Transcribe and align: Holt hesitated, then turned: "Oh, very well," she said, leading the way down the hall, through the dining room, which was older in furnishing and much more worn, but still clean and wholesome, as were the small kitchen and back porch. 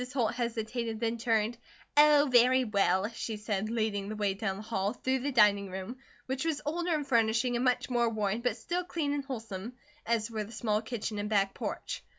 Holt 0.15 0.33
hesitated, 0.33 0.99
then 0.99 1.19
turned: 1.19 1.59
"Oh, 1.95 2.27
very 2.31 2.63
well," 2.63 3.07
she 3.09 3.37
said, 3.37 3.69
leading 3.69 4.09
the 4.09 4.15
way 4.15 4.33
down 4.33 4.57
the 4.57 4.63
hall, 4.63 4.93
through 4.93 5.19
the 5.19 5.31
dining 5.31 5.69
room, 5.69 5.95
which 6.25 6.43
was 6.43 6.59
older 6.65 6.95
in 6.95 7.03
furnishing 7.03 7.55
and 7.55 7.63
much 7.63 7.87
more 7.87 8.09
worn, 8.09 8.41
but 8.41 8.57
still 8.57 8.83
clean 8.83 9.13
and 9.13 9.23
wholesome, 9.23 9.73
as 10.07 10.31
were 10.31 10.43
the 10.43 10.51
small 10.51 10.81
kitchen 10.81 11.19
and 11.19 11.29
back 11.29 11.53
porch. 11.53 12.01